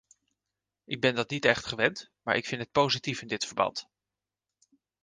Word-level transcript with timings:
Ik 0.83 1.01
ben 1.01 1.15
dat 1.15 1.29
niet 1.29 1.45
echt 1.45 1.65
gewend, 1.65 2.11
maar 2.21 2.35
ik 2.35 2.45
vind 2.45 2.61
het 2.61 2.71
positief 2.71 3.21
in 3.21 3.27
dit 3.27 3.45
verband. 3.45 3.87